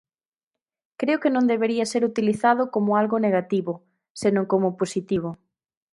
Creo 1.01 1.21
que 1.21 1.33
non 1.35 1.49
debería 1.53 1.85
ser 1.93 2.01
utilizado 2.11 2.61
como 2.73 2.97
algo 3.01 3.17
negativo, 3.25 3.73
senón 4.21 4.45
como 4.53 4.75
positivo. 4.81 5.29